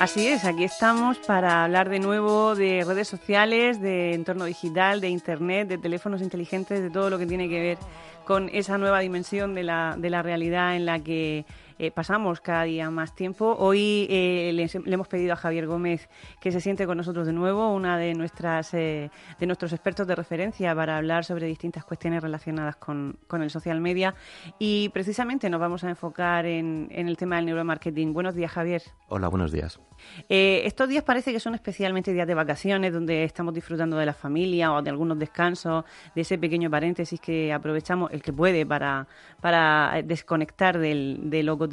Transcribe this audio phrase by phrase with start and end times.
[0.00, 5.10] Así es, aquí estamos para hablar de nuevo de redes sociales, de entorno digital, de
[5.10, 7.78] Internet, de teléfonos inteligentes, de todo lo que tiene que ver
[8.24, 11.44] con esa nueva dimensión de la, de la realidad en la que
[11.82, 13.56] eh, pasamos cada día más tiempo.
[13.58, 17.72] Hoy eh, le, hemos pedido a Javier Gómez que se siente con nosotros de nuevo,
[17.72, 22.76] una de nuestras eh, de nuestros expertos de referencia para hablar sobre distintas cuestiones relacionadas
[22.76, 24.14] con, con, el social media.
[24.58, 28.12] Y precisamente nos vamos a enfocar en, en el tema del neuromarketing.
[28.12, 28.82] Buenos días, Javier.
[29.08, 29.80] Hola, buenos días.
[30.28, 34.74] estos días parece que son especialmente días de vacaciones, donde estamos disfrutando de la familia
[34.74, 39.06] o de algunos descansos, de ese pequeño paréntesis que aprovechamos, el que puede, para,
[39.40, 41.69] para desconectar del, de lo cotidiano,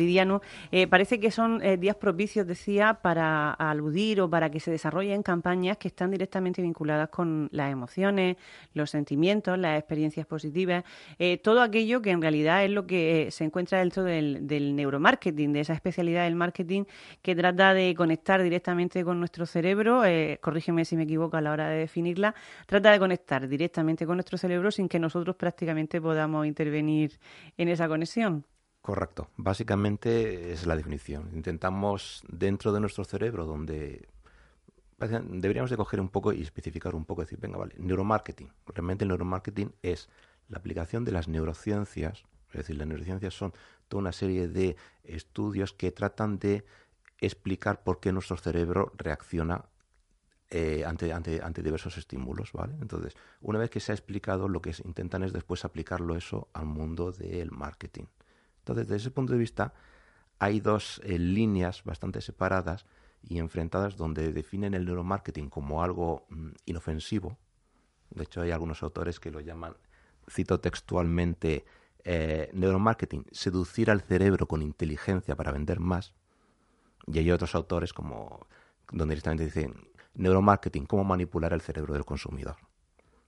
[0.72, 5.24] eh, parece que son eh, días propicios, decía, para aludir o para que se desarrollen
[5.24, 8.38] campañas que están directamente vinculadas con las emociones,
[8.74, 10.84] los sentimientos, las experiencias positivas,
[11.20, 15.54] eh, todo aquello que en realidad es lo que se encuentra dentro del, del neuromarketing,
[15.54, 16.84] de esa especialidad del marketing
[17.22, 20.04] que trata de conectar directamente con nuestro cerebro,
[20.42, 24.38] corrígeme si me equivoco a la hora de definirla, trata de conectar directamente con nuestro
[24.38, 27.20] cerebro sin que nosotros prácticamente podamos intervenir
[27.58, 28.46] en esa conexión.
[28.88, 29.28] Correcto.
[29.36, 31.30] Básicamente es la definición.
[31.34, 34.08] Intentamos dentro de nuestro cerebro, donde
[34.98, 38.50] deberíamos de coger un poco y especificar un poco, decir, venga, vale, neuromarketing.
[38.68, 40.08] Realmente el neuromarketing es
[40.48, 43.52] la aplicación de las neurociencias, es decir, las neurociencias son
[43.90, 46.64] toda una serie de estudios que tratan de
[47.20, 49.66] explicar por qué nuestro cerebro reacciona
[50.50, 52.74] eh, ante, ante, ante, diversos estímulos, ¿vale?
[52.80, 56.68] Entonces, una vez que se ha explicado, lo que intentan es después aplicarlo eso al
[56.68, 58.06] mundo del marketing.
[58.68, 59.74] Entonces, desde ese punto de vista,
[60.40, 62.86] hay dos eh, líneas bastante separadas
[63.24, 67.38] y enfrentadas donde definen el neuromarketing como algo mm, inofensivo.
[68.10, 69.78] De hecho, hay algunos autores que lo llaman,
[70.30, 71.66] cito textualmente,
[72.04, 76.14] eh, neuromarketing, seducir al cerebro con inteligencia para vender más.
[77.06, 78.48] Y hay otros autores como
[78.92, 82.58] donde directamente dicen neuromarketing, cómo manipular el cerebro del consumidor.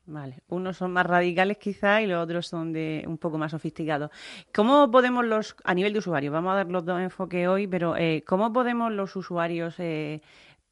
[0.10, 4.10] Vale, unos son más radicales quizá y los otros son de un poco más sofisticados.
[4.52, 7.96] ¿Cómo podemos los, a nivel de usuario, vamos a dar los dos enfoques hoy, pero
[7.96, 10.24] eh, ¿cómo podemos los usuarios eh,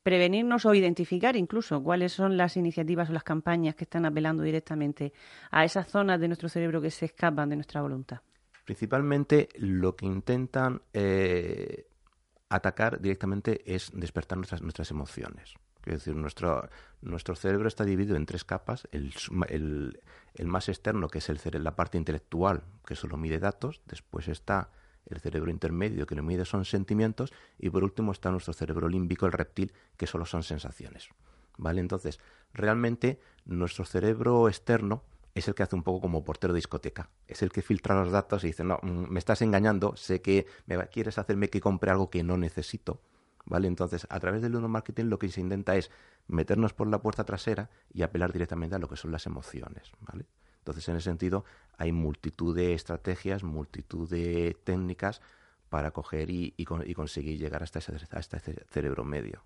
[0.01, 5.13] prevenirnos o identificar incluso cuáles son las iniciativas o las campañas que están apelando directamente
[5.51, 8.21] a esas zonas de nuestro cerebro que se escapan de nuestra voluntad?
[8.65, 11.85] Principalmente lo que intentan eh,
[12.49, 15.53] atacar directamente es despertar nuestras emociones.
[15.87, 16.69] Es decir, nuestro,
[17.01, 18.87] nuestro cerebro está dividido en tres capas.
[18.91, 19.13] El,
[20.35, 23.81] el, más externo, que es el la parte intelectual, que solo mide datos.
[23.85, 24.69] Después está
[25.05, 27.33] el cerebro intermedio, que lo mide son sentimientos.
[27.57, 31.09] Y por último está nuestro cerebro límbico, el reptil, que solo son sensaciones.
[31.57, 31.81] ¿Vale?
[31.81, 32.19] Entonces,
[32.53, 35.03] realmente nuestro cerebro externo
[35.33, 37.09] es el que hace un poco como portero de discoteca.
[37.27, 40.47] Es el que filtra los datos y dice, no, mm, me estás engañando, sé que
[40.65, 43.01] me quieres hacerme que compre algo que no necesito
[43.47, 43.67] ¿vale?
[43.67, 45.89] Entonces, a través del marketing lo que se intenta es
[46.27, 50.25] meternos por la puerta trasera y apelar directamente a lo que son las emociones, ¿vale?
[50.59, 51.45] Entonces, en ese sentido,
[51.77, 55.21] hay multitud de estrategias, multitud de técnicas
[55.69, 59.43] para coger y, conseguir llegar hasta ese, hasta ese cerebro medio.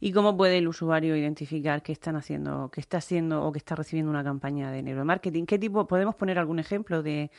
[0.00, 3.74] ¿Y cómo puede el usuario identificar qué están haciendo, qué está haciendo o qué está
[3.74, 5.46] recibiendo una campaña de neuromarketing?
[5.46, 7.30] ¿Qué tipo, podemos poner algún ejemplo de,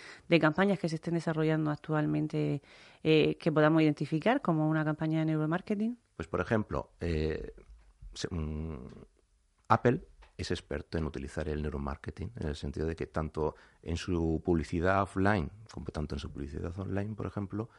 [0.42, 2.62] campañas que se estén desarrollando actualmente
[3.04, 5.98] eh, que podamos identificar como una campaña de neuromarketing?
[6.16, 7.54] Pues, por ejemplo, eh,
[8.30, 8.76] mm,
[9.70, 10.02] Apple
[10.38, 15.04] es experto en utilizar el neuromarketing, en el sentido de que tanto en su publicidad
[15.04, 17.70] offline como tanto en su publicidad online, por ejemplo,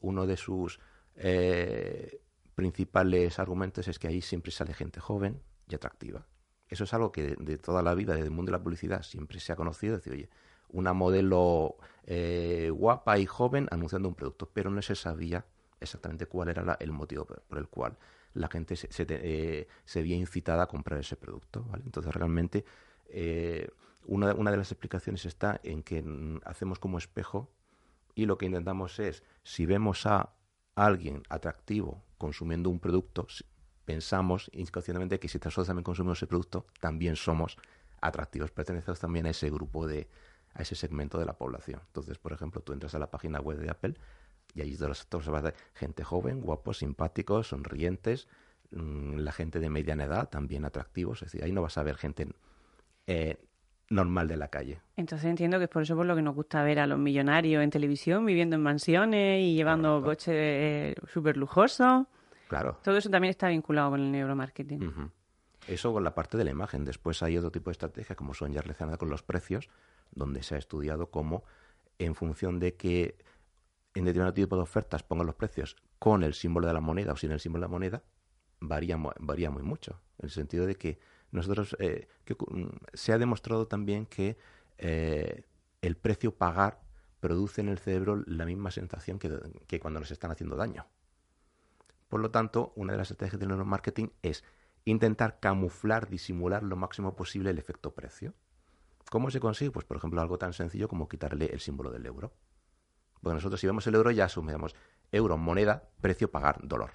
[0.00, 0.78] uno de sus
[1.16, 2.20] eh,
[2.54, 6.26] principales argumentos es que ahí siempre sale gente joven y atractiva.
[6.68, 9.40] Eso es algo que de, toda la vida, desde el mundo de la publicidad, siempre
[9.40, 9.96] se ha conocido.
[9.96, 10.30] decir, oye,
[10.70, 15.44] una modelo eh, guapa y joven anunciando un producto, pero no se sabía
[15.80, 17.98] exactamente cuál era el motivo por, el cual
[18.32, 21.66] la gente se, se, eh, veía incitada a comprar ese producto.
[21.84, 22.64] Entonces, realmente,
[23.08, 23.68] eh,
[24.06, 27.50] una, una, de las explicaciones está en que mm, hacemos como espejo
[28.14, 30.30] y lo que intentamos es, si vemos a
[30.74, 33.26] alguien atractivo consumiendo un producto,
[33.84, 37.56] pensamos inconscientemente que si nosotros también consumimos ese producto, también somos
[38.00, 40.08] atractivos, pertenecemos también a ese grupo de,
[40.54, 41.80] a ese segmento de la población.
[41.86, 43.94] Entonces, por ejemplo, tú entras a la página web de Apple
[44.54, 48.28] y allí de los va a gente joven, guapos, simpáticos, sonrientes,
[48.70, 51.96] mm, la gente de mediana edad también atractivos, es decir, ahí no vas a ver
[51.96, 52.28] gente
[53.06, 53.38] eh,
[53.90, 54.80] normal de la calle.
[54.96, 57.62] Entonces entiendo que es por eso por lo que nos gusta ver a los millonarios
[57.62, 62.06] en televisión, viviendo en mansiones y llevando coches eh, súper lujosos.
[62.48, 62.78] Claro.
[62.82, 65.10] Todo eso también está vinculado con el neuromarketing.
[65.66, 66.84] Eso con la parte de la imagen.
[66.84, 69.70] Después hay otro tipo de estrategias, como son ya relacionadas con los precios,
[70.12, 71.44] donde se ha estudiado cómo,
[71.98, 73.16] en función de que
[73.94, 77.16] en determinado tipo de ofertas pongan los precios con el símbolo de la moneda o
[77.16, 78.02] sin el símbolo de la moneda,
[78.60, 80.98] varía, varía muy mucho, en el sentido de que
[81.34, 84.38] nosotros, eh, mm, se ha demostrado también que
[84.78, 85.44] eh,
[85.82, 86.80] el precio pagar
[87.18, 89.36] produce en el cerebro la misma sensación que,
[89.66, 90.86] que, cuando nos están haciendo daño.
[92.08, 94.44] Por lo tanto, una de las estrategias del neuromarketing es
[94.84, 98.32] intentar camuflar, disimular lo máximo posible el efecto precio.
[99.10, 99.72] ¿Cómo se consigue?
[99.72, 102.32] Pues, por ejemplo, algo tan sencillo como quitarle el símbolo del euro.
[103.20, 104.76] Porque nosotros si vemos el euro ya asumimos
[105.10, 106.92] euro, moneda, precio, pagar, dolor.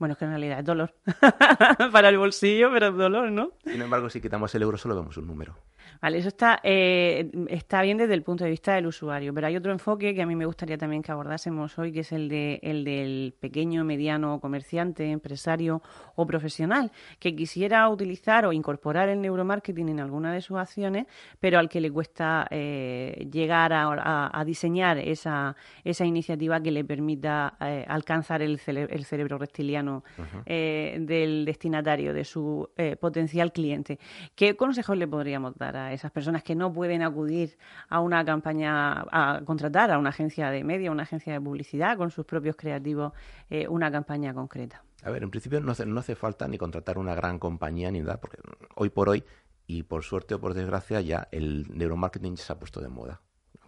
[0.00, 0.94] Bueno, es que en realidad es dolor.
[1.92, 3.52] Para el bolsillo, pero es dolor, ¿no?
[3.66, 5.58] Sin embargo, si quitamos el euro solo vemos un número.
[6.00, 9.56] Vale, eso está, eh, está bien desde el punto de vista del usuario, pero hay
[9.56, 12.58] otro enfoque que a mí me gustaría también que abordásemos hoy, que es el, de,
[12.62, 15.82] el del pequeño, mediano comerciante, empresario
[16.14, 21.06] o profesional, que quisiera utilizar o incorporar el neuromarketing en alguna de sus acciones,
[21.38, 25.54] pero al que le cuesta eh, llegar a, diseñar esa,
[25.84, 30.02] esa iniciativa que le permita eh, alcanzar el, el, cerebro reptiliano
[30.46, 32.68] del destinatario, de su
[33.00, 33.98] potencial cliente.
[34.34, 37.56] ¿Qué consejos le podríamos dar a esas personas que no pueden acudir
[37.88, 42.10] a una campaña, a contratar a una agencia de media, una agencia de publicidad con
[42.10, 43.12] sus propios creativos,
[43.48, 44.82] eh, una campaña concreta?
[45.02, 48.00] A ver, en principio no hace, no hace falta ni contratar una gran compañía ni
[48.00, 48.38] nada, porque
[48.74, 49.24] hoy por hoy,
[49.66, 53.20] y por suerte o por desgracia, ya el neuromarketing se ha puesto de moda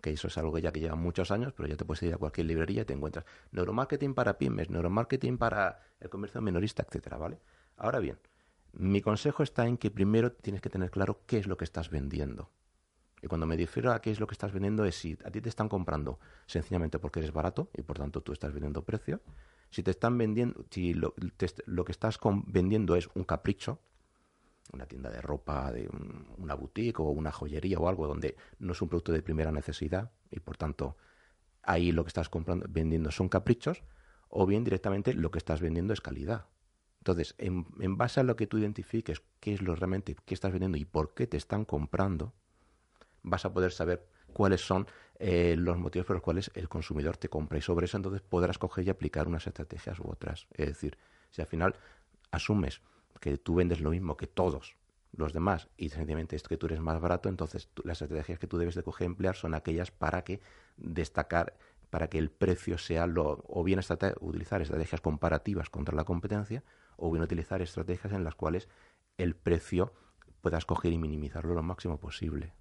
[0.02, 2.12] que eso es algo que ya que lleva muchos años, pero ya te puedes ir
[2.12, 7.16] a cualquier librería y te encuentras neuromarketing para pymes, neuromarketing para el comercio minorista, etcétera,
[7.16, 7.38] ¿vale?
[7.76, 8.18] Ahora bien,
[8.72, 11.90] mi consejo está en que primero tienes que tener claro qué es lo que estás
[11.90, 12.50] vendiendo.
[13.22, 15.40] Y cuando me refiero a qué es lo que estás vendiendo es si a ti
[15.40, 19.20] te están comprando sencillamente porque eres barato y por tanto tú estás vendiendo precio.
[19.70, 23.78] Si te están vendiendo, si lo, que estás vendiendo es un capricho,
[24.72, 25.88] una tienda de ropa, de
[26.36, 30.10] una boutique o una joyería o algo donde no es un producto de primera necesidad
[30.30, 30.96] y por tanto
[31.62, 33.82] ahí lo que estás comprando, vendiendo son caprichos,
[34.28, 36.46] o bien directamente lo que estás vendiendo es calidad.
[37.02, 37.66] Entonces, en,
[37.96, 41.14] base a lo que tú identifiques qué es lo realmente que estás vendiendo y por
[41.14, 42.32] qué te están comprando,
[43.24, 44.86] vas a poder saber cuáles son
[45.18, 47.58] eh, los motivos por los cuales el consumidor te compra.
[47.58, 50.46] Y sobre eso entonces podrás coger y aplicar unas estrategias u otras.
[50.52, 50.96] Es decir,
[51.30, 51.74] si al final
[52.30, 52.82] asumes
[53.18, 54.76] que tú vendes lo mismo que todos
[55.10, 58.58] los demás y sencillamente es que tú eres más barato, entonces las estrategias que tú
[58.58, 60.40] debes de coger y emplear son aquellas para que
[60.76, 61.58] destacar
[61.90, 63.80] para que el precio sea lo o bien
[64.20, 66.62] utilizar estrategias comparativas contra la competencia
[67.02, 68.68] o bien utilizar estrategias en las cuales
[69.18, 69.92] el precio
[70.40, 72.54] puedas coger y minimizarlo lo máximo posible.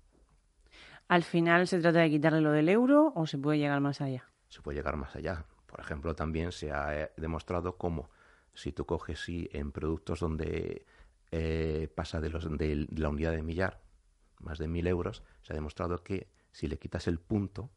[1.07, 4.25] ¿Al final se trata de quitarle lo del euro o se puede llegar más allá?
[4.49, 5.45] Se puede llegar más allá.
[5.67, 8.09] Por ejemplo, también se ha eh, demostrado cómo
[8.53, 10.85] si tú coges sí, en productos donde
[11.31, 13.81] eh, pasa de, los, de la unidad de millar,
[14.39, 17.69] más de mil euros, se ha demostrado que si le quitas el punto,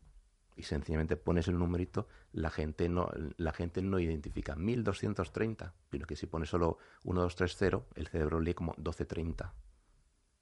[0.56, 6.16] y sencillamente pones el numerito, la gente no, la gente no identifica 1230, sino que
[6.16, 9.52] si pones solo 1230, el cerebro lee como 1230.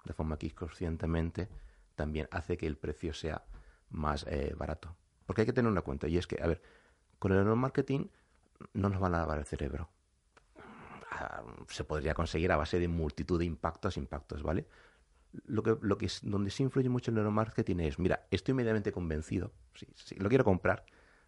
[0.05, 1.49] De forma que conscientemente
[1.95, 3.45] también hace que el precio sea
[3.91, 4.97] más eh, barato.
[5.27, 6.61] Porque hay que tener una cuenta, y es que, a ver,
[7.19, 8.07] con el marketing
[8.75, 9.89] no nos van a lavar el cerebro.
[11.11, 14.67] Ah, se podría conseguir a base de multitud de impactos, impactos, ¿vale?
[15.47, 18.93] Lo que, lo que es, donde sí influye mucho el neuromarketing es, mira, estoy medianamente
[18.93, 20.85] convencido, sí, sí, lo quiero comprar,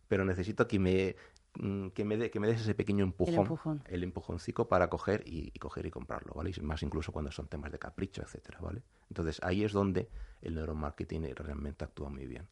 [0.09, 1.17] pero necesito que me,
[1.55, 5.87] mm, que me, que me des ese pequeño empujón, el, empujoncito para coger y, coger
[5.87, 6.53] y comprarlo, ¿vale?
[6.55, 8.83] Y más incluso cuando son temas de capricho, etcétera, ¿vale?
[9.09, 10.09] Entonces ahí es donde
[10.43, 12.47] el neuromarketing realmente actúa muy bien.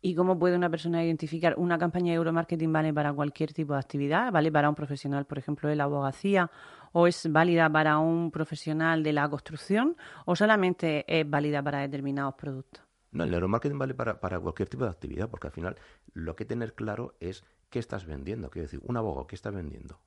[0.00, 3.80] ¿Y cómo puede una persona identificar una campaña de neuromarketing vale para cualquier tipo de
[3.80, 4.30] actividad?
[4.30, 6.50] ¿Vale para un profesional, por ejemplo, de la abogacía
[6.92, 12.34] o es válida para un profesional de la construcción o solamente es válida para determinados
[12.34, 12.86] productos?
[13.12, 15.76] No, el neuromarketing vale para, cualquier tipo de actividad, porque al final
[16.12, 18.50] lo que tener claro es qué estás vendiendo.
[18.50, 19.98] Quiero decir, un abogado, ¿qué está vendiendo?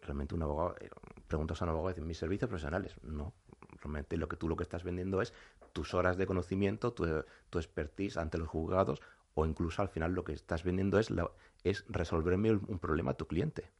[0.00, 0.88] Realmente un abogado, eh,
[1.28, 2.96] preguntas a un abogado, mis servicios profesionales.
[3.02, 3.34] No,
[3.82, 5.34] realmente lo que tú lo que estás vendiendo es
[5.76, 7.04] tus horas de conocimiento, tu,
[7.58, 9.02] expertise ante los juzgados,
[9.34, 11.12] o incluso al final lo que estás vendiendo es,
[11.64, 13.70] es resolverme un problema a tu cliente.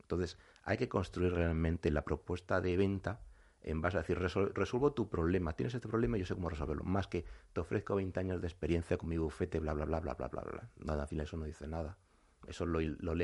[0.00, 3.20] Entonces, hay que construir realmente la propuesta de venta
[3.60, 6.84] en base a decir, resuelvo tu problema, tienes este problema y yo sé cómo resolverlo,
[6.84, 10.14] más que te ofrezco 20 años de experiencia con mi bufete, bla, bla, bla, bla,
[10.14, 10.70] bla, bla, bla.
[10.78, 11.98] Nada, al final eso no dice nada.
[12.46, 13.14] Eso lo, lo,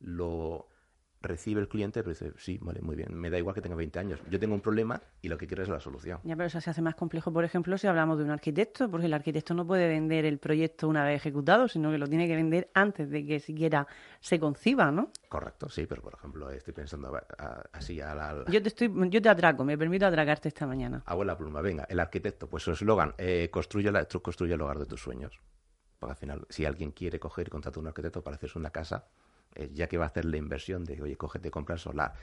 [0.00, 0.68] lo,
[1.20, 3.98] recibe el cliente, pero dice, sí, vale, muy bien, me da igual que tenga 20
[3.98, 4.20] años.
[4.30, 6.20] Yo tengo un problema y lo que quiero es la solución.
[6.24, 9.06] Ya, pero eso se hace más complejo, por ejemplo, si hablamos de un arquitecto, porque
[9.06, 12.36] el arquitecto no puede vender el proyecto una vez ejecutado, sino que lo tiene que
[12.36, 13.86] vender antes de que siquiera
[14.20, 15.10] se conciba, ¿no?
[15.28, 17.12] Correcto, sí, pero por ejemplo, estoy pensando
[17.72, 18.44] así a la...
[18.48, 21.02] Yo te, estoy, yo te atraco, me permito atracarte esta mañana.
[21.06, 24.86] Abuela pluma, venga, el arquitecto, pues su eslogan, eh, construye, la, construye el hogar de
[24.86, 25.40] tus sueños.
[25.98, 28.70] Porque al final, si alguien quiere coger y contratar a un arquitecto para hacerse una
[28.70, 29.08] casa,
[29.54, 32.14] eh, ya que va a hacer la inversión de, oye, cógete, comprar solar,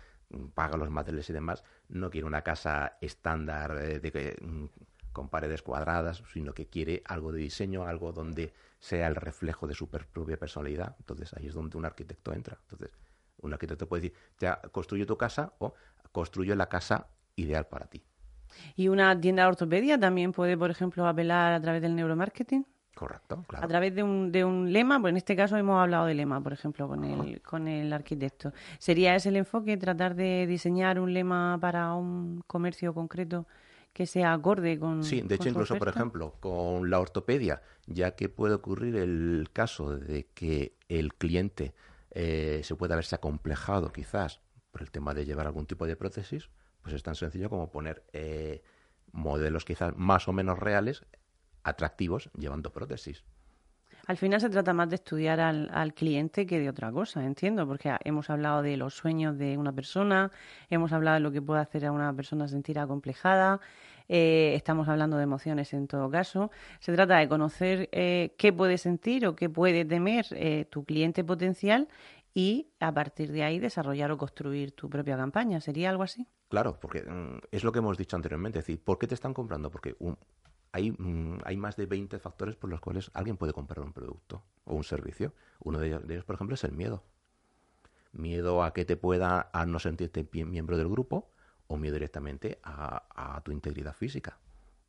[0.54, 4.66] paga los materiales y demás, no quiere una casa estándar eh, de, mm,
[5.12, 9.74] con paredes cuadradas, sino que quiere algo de diseño, algo donde sea el reflejo de
[9.74, 10.96] su propia personalidad.
[11.00, 12.58] Entonces ahí es donde un arquitecto entra.
[12.62, 12.92] Entonces,
[13.42, 15.74] un arquitecto puede decir, ya construyo tu casa o
[16.12, 18.04] construyo la casa ideal para ti.
[18.76, 22.66] ¿Y una tienda de ortopedia también puede, por ejemplo, apelar a través del neuromarketing?
[22.96, 23.66] Correcto, claro.
[23.66, 26.42] A través de un, de un lema, pues en este caso hemos hablado de lema,
[26.42, 28.54] por ejemplo, con el, con el arquitecto.
[28.80, 33.46] ¿Sería ese el enfoque, tratar de diseñar un lema para un comercio concreto
[33.92, 35.04] que sea acorde con.
[35.04, 39.98] Sí, de hecho, incluso, por ejemplo, con la ortopedia, ya que puede ocurrir el caso
[39.98, 41.74] de que el cliente
[42.12, 46.50] eh, se pueda verse acomplejado, quizás, por el tema de llevar algún tipo de prótesis,
[46.82, 48.64] pues es tan sencillo como poner eh,
[49.12, 51.06] modelos quizás más o menos reales,
[51.66, 53.26] atractivos, llevando prótesis.
[54.08, 57.92] Al final se trata más de estudiar al, cliente que de otra cosa, entiendo, porque
[58.04, 60.32] hemos hablado de los sueños de una persona,
[60.70, 63.60] hemos hablado de lo que puede hacer a una persona sentir acomplejada,
[64.08, 66.52] eh, estamos hablando de emociones en todo caso.
[66.80, 70.28] Se trata de conocer eh, qué puede sentir o qué puede temer
[70.70, 71.88] tu cliente potencial
[72.36, 75.62] y a partir de ahí desarrollar o construir tu propia campaña.
[75.62, 76.28] ¿Sería algo así?
[76.50, 78.60] Claro, porque mm, es lo que hemos dicho anteriormente.
[78.60, 79.72] Es decir, ¿por qué te están comprando?
[79.72, 79.96] Porque
[80.76, 84.44] hay, mm, hay más de 20 factores por los cuales alguien puede comprar un producto
[84.66, 85.34] o un servicio.
[85.60, 87.02] Uno de ellos, por ejemplo, es el miedo.
[88.12, 91.32] Miedo a que te pueda, a no sentirte miembro del grupo
[91.68, 94.38] o miedo directamente a, tu integridad física.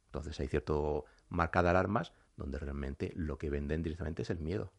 [0.07, 4.73] Entonces hay cierto marca de alarmas donde realmente lo que venden directamente es el miedo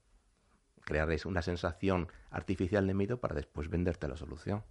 [0.83, 4.63] crear una sensación artificial de miedo para después venderte la solución.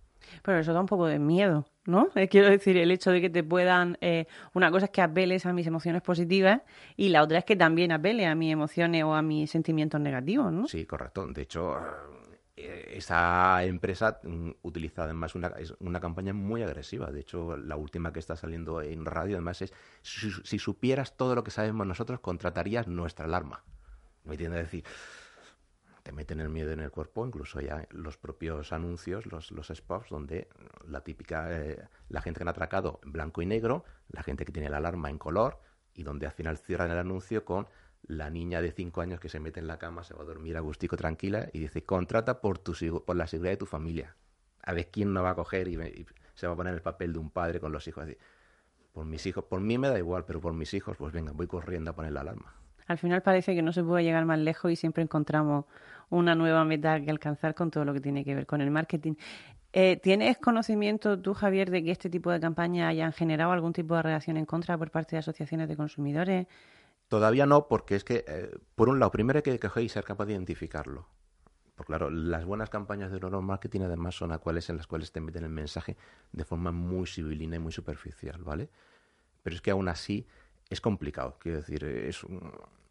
[0.43, 2.09] Pero eso da un poco de miedo, ¿no?
[2.17, 3.99] Eh, quiero decir, el hecho de que te puedan...
[4.01, 6.63] Eh, una cosa es que apeles a mis emociones positivas
[6.97, 10.53] y la otra es que también apele a mis emociones o a mis sentimientos negativos,
[10.53, 10.67] ¿no?
[10.67, 11.27] Sí, correcto.
[11.27, 11.77] De hecho,
[12.57, 17.11] eh, esa empresa mm, utiliza además una, una campaña muy agresiva.
[17.11, 21.35] De hecho, la última que está saliendo en radio además es, si, si supieras todo
[21.35, 23.63] lo que sabemos nosotros, contratarías nuestra alarma.
[24.25, 24.85] Me que decir
[26.07, 30.11] te meten el miedo en el cuerpo, incluso ya los propios anuncios, los, los spots,
[30.11, 30.47] donde
[30.87, 34.53] la típica, eh, la gente que han atracado en blanco y negro, la gente que
[34.53, 35.59] tiene la alarma en color,
[35.95, 37.67] y donde al final cierran el anuncio con
[38.05, 40.57] la niña de 5 años que se mete en la cama, se va a dormir
[40.57, 42.73] a gustico tranquila y dice, contrata por, tu,
[43.05, 44.15] por la seguridad de tu familia.
[44.63, 47.19] A ver quién no va a coger y, se va a poner el papel de
[47.19, 48.07] un padre con los hijos.
[48.93, 51.49] por mis hijos, por mí me da igual, pero por mis hijos, pues venga, voy
[51.49, 52.55] corriendo a poner la alarma.
[52.87, 55.65] Al final parece que no se puede llegar más lejos y siempre encontramos
[56.09, 59.15] una nueva meta que alcanzar con todo lo que tiene que ver con el marketing.
[59.73, 63.95] Eh, ¿Tienes conocimiento tú, Javier, de que este tipo de campañas hayan generado algún tipo
[63.97, 66.47] de reacción en contra por parte de asociaciones de consumidores?
[67.09, 70.05] Todavía no, porque es que, eh, por un lado, primero hay que coger y ser
[70.05, 71.07] capaz de identificarlo.
[71.75, 75.45] Porque claro, las buenas campañas de neuromarketing además son aquellas en las cuales te meten
[75.45, 75.97] el mensaje
[76.33, 78.71] de forma muy civilina y muy superficial, ¿vale?
[79.43, 80.27] Pero es que aún así
[80.69, 82.27] es complicado, quiero decir, es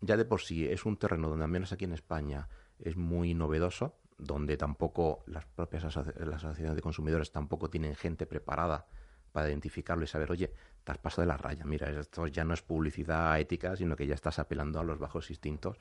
[0.01, 2.47] ya de por sí es un terreno donde al menos aquí en España
[2.79, 8.87] es muy novedoso, donde tampoco las propias las asociaciones de consumidores tampoco tienen gente preparada
[9.31, 10.53] para identificarlo y saber, oye,
[10.83, 14.07] te has pasado de la raya, mira, esto ya no es publicidad ética, sino que
[14.07, 15.77] ya estás apelando a los bajos instintos.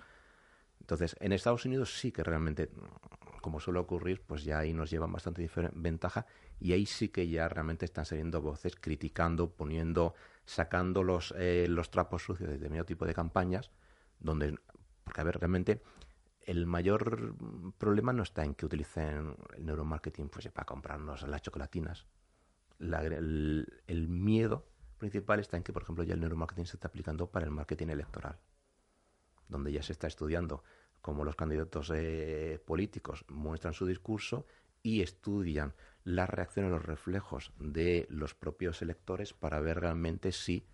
[0.81, 2.71] Entonces, en Estados Unidos sí que realmente,
[3.45, 6.25] como suele ocurrir, pues ya ahí nos llevan bastante ventaja
[6.59, 10.15] y ahí sí que ya realmente están saliendo voces criticando, poniendo,
[10.47, 13.71] sacando los, eh, los trapos sucios de determinado tipo de campañas,
[14.19, 14.59] donde,
[15.05, 15.83] porque a ver, realmente
[16.41, 17.35] el mayor
[17.77, 22.07] problema no está en que utilicen el neuromarketing pues, para comprarnos las chocolatinas.
[22.79, 27.45] el, miedo principal está en que, por ejemplo, ya el neuromarketing se está aplicando para
[27.45, 28.39] el marketing electoral,
[29.49, 30.65] donde ya se está estudiando
[31.05, 34.47] cómo los candidatos eh, políticos muestran su discurso
[34.83, 40.65] y estudian las reacciones, los reflejos de los propios electores para ver realmente si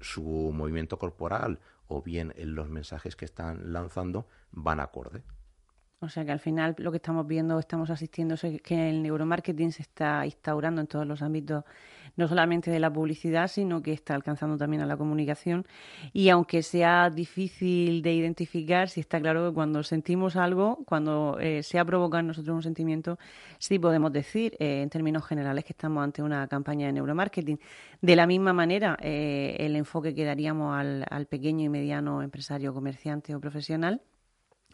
[0.00, 5.22] su movimiento corporal o bien en los mensajes que están lanzando van acorde.
[6.02, 9.70] O sea que al final lo que estamos viendo, estamos asistiendo, es que el neuromarketing
[9.70, 11.62] se está instaurando en todos los ámbitos,
[12.16, 15.64] no solamente de la publicidad, sino que está alcanzando también a la comunicación.
[16.12, 21.62] Y aunque sea difícil de identificar, sí está claro que cuando sentimos algo, cuando eh,
[21.62, 23.16] se ha provocado en nosotros un sentimiento,
[23.58, 27.60] sí podemos decir eh, en términos generales que estamos ante una campaña de neuromarketing.
[28.00, 32.74] De la misma manera, eh, el enfoque que daríamos al, al pequeño y mediano empresario,
[32.74, 34.02] comerciante o profesional,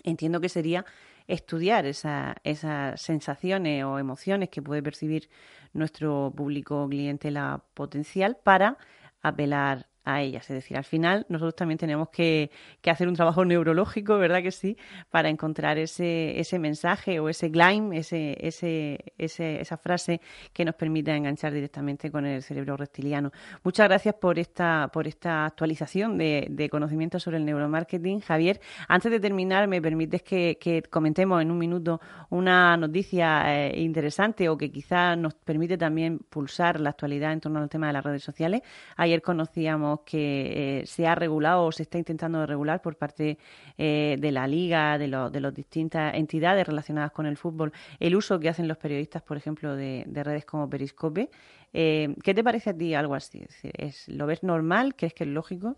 [0.05, 0.85] entiendo que sería
[1.29, 5.31] estudiar esa, esas sensaciones o emociones que puede percibir
[5.73, 8.79] nuestro público cliente la potencial para
[9.23, 10.49] apelar a ellas.
[10.51, 12.51] Es decir, al final nosotros también tenemos que,
[12.87, 14.77] hacer un trabajo neurológico, ¿verdad que sí?,
[15.11, 20.23] para encontrar ese, ese mensaje o ese gleim, ese, ese, esa frase
[20.55, 23.31] que nos permita enganchar directamente con el cerebro reptiliano.
[23.63, 28.21] Muchas gracias por esta, por esta actualización de, de conocimientos sobre el neuromarketing.
[28.21, 32.01] Javier, antes de terminar, ¿me permites que, comentemos en un minuto
[32.31, 37.61] una noticia eh, interesante o que quizá nos permite también pulsar la actualidad en torno
[37.61, 38.63] al tema de las redes sociales?
[38.97, 43.39] Ayer conocíamos que eh, se ha regulado o se está intentando regular por parte
[43.77, 48.39] eh, de la Liga, de, de las distintas entidades relacionadas con el fútbol, el uso
[48.39, 51.31] que hacen los periodistas, por ejemplo, de, redes como Periscope.
[51.73, 53.47] Eh, ¿Qué te parece a ti algo así?
[53.63, 54.95] ¿Es, ¿Lo ves normal?
[54.95, 55.77] ¿Crees que es lógico?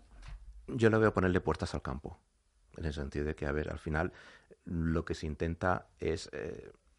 [0.67, 2.17] Yo lo veo ponerle puertas al campo,
[2.77, 4.11] en el sentido de que, a ver, al final
[4.65, 6.29] lo que se intenta es...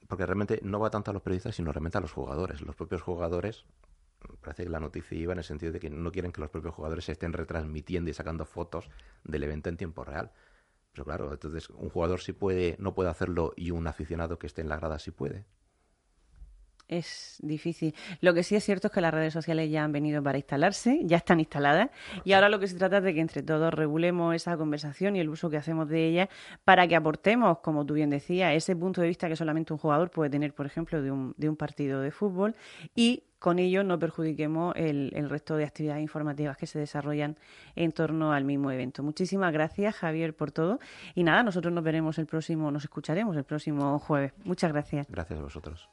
[0.09, 2.61] porque realmente no va tanto a los periodistas, sino realmente a los jugadores.
[2.61, 3.65] Los propios jugadores
[4.41, 6.75] parece que la noticia iba en el sentido de que no quieren que los propios
[6.75, 8.89] jugadores se estén retransmitiendo y sacando fotos
[9.25, 10.33] del evento en tiempo real.
[10.93, 14.61] Pero claro, entonces un jugador sí puede, no puede hacerlo y un aficionado que esté
[14.61, 15.47] en la grada sí puede.
[16.89, 17.95] Es difícil.
[18.21, 21.01] Lo que sí es cierto es que las redes sociales ya han venido para instalarse,
[21.05, 21.91] ya están instaladas,
[22.25, 25.21] y ahora lo que se trata es de que entre todos regulemos esa conversación y
[25.21, 26.29] el uso que hacemos de ella
[26.65, 30.11] para que aportemos, como tú bien decías, ese punto de vista que solamente un jugador
[30.11, 32.55] puede tener, por ejemplo, de un, de un partido de fútbol
[32.95, 37.37] y con ello no perjudiquemos el, el, resto de actividades informativas que se desarrollan
[37.75, 39.03] en torno al mismo evento.
[39.03, 40.79] Muchísimas gracias, Javier, por todo.
[41.17, 44.33] Y nada, nosotros nos veremos el próximo, nos escucharemos el próximo jueves.
[44.45, 45.09] Muchas gracias.
[45.11, 45.89] Gracias a vosotros.